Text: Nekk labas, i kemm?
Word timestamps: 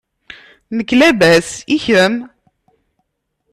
Nekk 0.75 0.89
labas, 0.99 1.49
i 1.75 1.77
kemm? 1.83 2.15